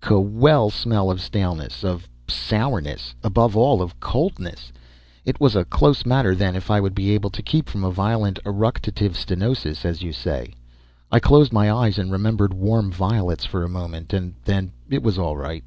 [0.00, 4.72] Kwel smell of staleness, of sourness, above all of coldness!
[5.26, 7.90] It was a close matter then if I would be able to keep from a
[7.90, 10.54] violent eructative stenosis, as you say.
[11.10, 15.18] I closed my eyes and remembered warm violets for a moment, and then it was
[15.18, 15.62] all right.